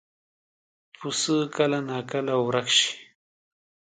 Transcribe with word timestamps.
پسه 0.97 1.35
کله 1.55 1.79
ناکله 1.89 2.35
ورک 2.45 2.67
شي. 2.77 2.91